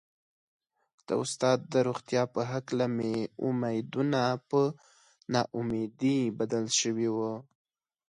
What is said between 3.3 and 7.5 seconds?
امېدونه په نا اميدي بدل شوي وو.